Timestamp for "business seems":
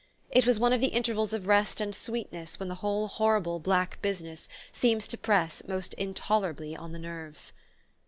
4.01-5.07